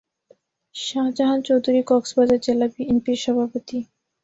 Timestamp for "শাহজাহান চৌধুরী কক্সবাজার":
0.75-2.39